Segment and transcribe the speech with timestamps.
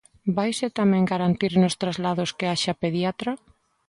[0.37, 3.31] ¿Vaise tamén garantir nos traslados que haxa pediatra?